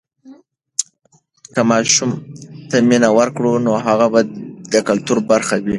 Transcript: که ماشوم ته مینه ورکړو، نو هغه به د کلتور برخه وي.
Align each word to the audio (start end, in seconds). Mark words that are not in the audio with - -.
که 1.53 1.61
ماشوم 1.69 2.11
ته 2.69 2.75
مینه 2.89 3.09
ورکړو، 3.17 3.51
نو 3.65 3.71
هغه 3.87 4.07
به 4.13 4.21
د 4.73 4.75
کلتور 4.87 5.17
برخه 5.31 5.55
وي. 5.63 5.69